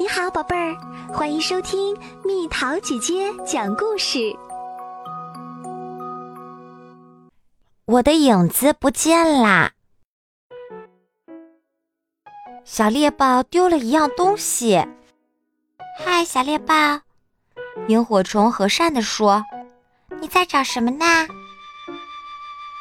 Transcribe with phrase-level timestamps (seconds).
[0.00, 0.76] 你好，宝贝儿，
[1.12, 4.32] 欢迎收听蜜桃姐姐讲故事。
[7.84, 9.72] 我的影子不见啦！
[12.64, 14.86] 小猎豹丢了一样东西。
[15.98, 17.00] 嗨，小猎豹，
[17.88, 19.44] 萤火虫和善地说
[20.20, 21.04] ：“你在找什么呢？”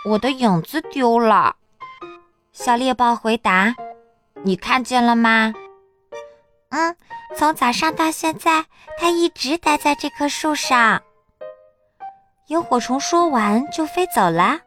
[0.05, 1.55] 我的影子丢了。
[2.51, 3.75] 小猎豹回答
[4.45, 5.51] ：“你看见了吗？”
[6.69, 6.95] 嗯，
[7.35, 8.65] 从早上到现在，
[8.99, 11.01] 它一直待在这棵树上。
[12.47, 14.59] 萤火虫说完就飞走了。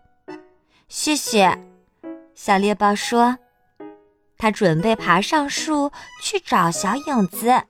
[0.89, 1.59] 谢谢，
[2.35, 3.39] 小猎豹说。
[4.39, 7.63] 它准备爬上树去找小影子。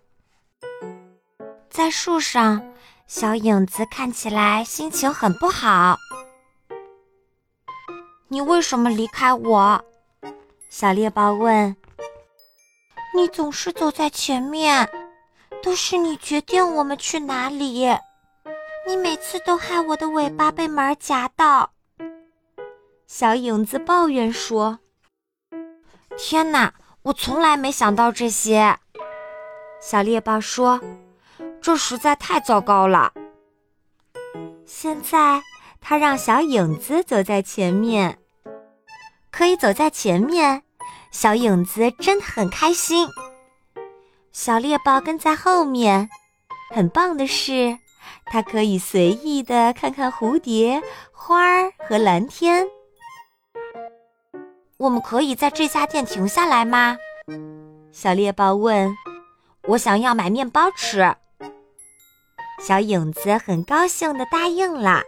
[1.69, 2.62] 在树上，
[3.09, 5.97] 小影子看起来心情很不好。
[8.29, 9.85] 你为什么离开我？
[10.69, 11.77] 小猎豹问。
[13.20, 14.88] 你总是走在前面，
[15.62, 17.87] 都是你决定我们去哪里。
[18.87, 21.71] 你每次都害我的尾巴被门夹到。
[23.07, 24.79] 小影子抱怨说
[26.16, 28.79] ：“天哪，我从来没想到这些。”
[29.82, 30.80] 小猎豹说
[31.60, 33.13] ：“这实在太糟糕了。”
[34.65, 35.43] 现在，
[35.79, 38.18] 他让小影子走在前面，
[39.30, 40.63] 可以走在前面。
[41.11, 43.09] 小影子真的很开心，
[44.33, 46.09] 小猎豹跟在后面。
[46.73, 47.77] 很棒的是，
[48.27, 52.66] 它可以随意的看看蝴蝶、花儿和蓝天。
[54.77, 56.97] 我们可以在这家店停下来吗？
[57.91, 58.97] 小猎豹问。
[59.65, 61.15] 我想要买面包吃。
[62.61, 65.03] 小影子很高兴的答应了。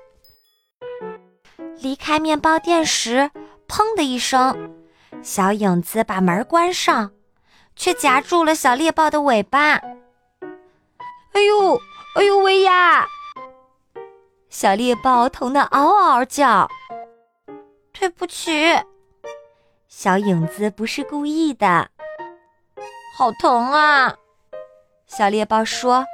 [1.79, 3.31] 离开面包店时，
[3.69, 4.82] 砰的一声。
[5.23, 7.13] 小影子把门关上，
[7.77, 9.81] 却夹住了小猎豹的尾巴。
[11.33, 11.81] 哎呦，
[12.17, 13.07] 哎呦喂呀！
[14.51, 16.69] 小猎豹疼得嗷嗷叫。
[17.93, 18.51] 对不起，
[19.89, 21.89] 小影子不是故意的。
[23.17, 24.17] 好疼啊！
[25.07, 26.05] 小猎豹说。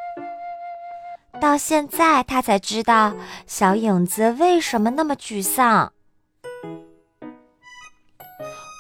[1.41, 3.15] 到现在，他才知道
[3.47, 5.93] 小影子为什么那么沮丧。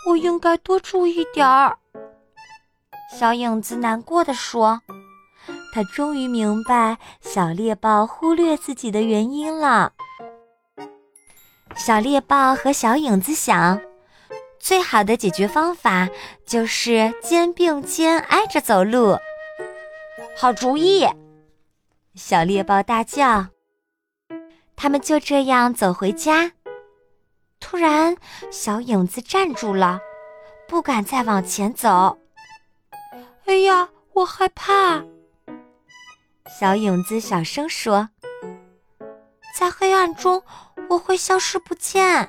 [0.09, 1.77] 我应该多注意点儿。
[3.13, 4.81] 小影子难过的说
[5.73, 9.93] ：“他终于明白小猎豹忽略自己的原因了。”
[11.77, 13.81] 小猎豹和小影子想，
[14.59, 16.09] 最好的解决方法
[16.47, 19.19] 就是肩并肩挨着走路。
[20.35, 21.07] 好主意！
[22.15, 23.47] 小猎豹大叫。
[24.75, 26.53] 他们就这样走回家。
[27.61, 28.17] 突然，
[28.51, 30.01] 小影子站住了，
[30.67, 32.19] 不敢再往前走。
[33.47, 35.05] 哎呀，我害怕！
[36.59, 38.09] 小影子小声说
[39.55, 40.43] ：“在黑暗中，
[40.89, 42.29] 我会消失不见。”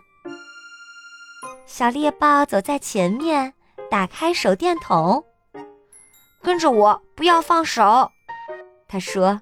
[1.65, 3.53] 小猎豹走在前面，
[3.89, 5.23] 打开手电筒，
[6.41, 8.11] 跟着我，不要放手。
[8.87, 9.41] 他说：“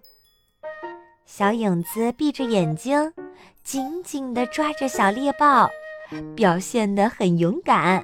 [1.26, 3.14] 小影子闭着眼睛。”
[3.68, 5.70] 紧紧地抓着小猎豹，
[6.38, 8.02] 表现得很勇敢。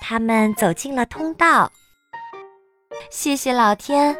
[0.00, 1.70] 他们走进了通道。
[3.08, 4.18] 谢谢老天，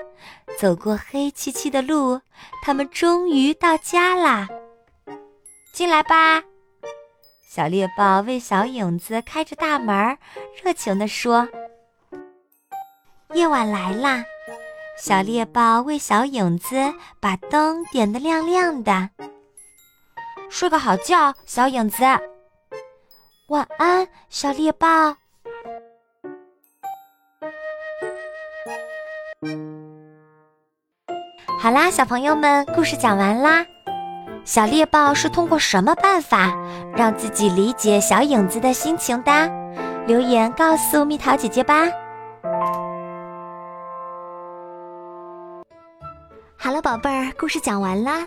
[0.56, 2.20] 走过黑漆漆的路，
[2.62, 4.46] 他们终于到家啦！
[5.72, 6.40] 进来吧，
[7.50, 10.16] 小猎豹为小影子开着大门，
[10.62, 11.48] 热情地说。
[13.34, 14.22] 夜晚来啦，
[14.96, 16.76] 小猎豹为小影子
[17.18, 19.10] 把灯点得亮亮的。
[20.50, 22.02] 睡个好觉，小影子。
[23.48, 25.14] 晚安，小猎豹。
[31.60, 33.64] 好啦，小朋友们，故事讲完啦。
[34.44, 36.50] 小猎豹是通过什么办法
[36.96, 39.32] 让自己理解小影子的心情的？
[40.06, 41.84] 留言告诉蜜桃姐姐吧。
[46.56, 48.26] 好了，宝贝儿，故事讲完啦。